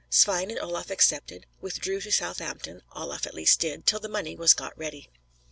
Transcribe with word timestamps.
Svein 0.09 0.49
and 0.49 0.57
Olaf 0.59 0.89
accepted; 0.89 1.45
withdrew 1.61 2.01
to 2.01 2.11
Southampton 2.11 2.81
Olaf 2.95 3.27
at 3.27 3.35
least 3.35 3.59
did 3.59 3.85
till 3.85 3.99
the 3.99 4.09
money 4.09 4.35
was 4.35 4.55
got 4.55 4.75
ready. 4.75 5.11